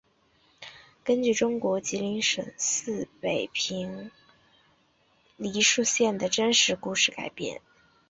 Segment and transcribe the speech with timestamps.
[1.03, 3.47] 根据中国吉林省四平
[4.05, 4.11] 市
[5.37, 7.61] 梨树县的真实故事改编。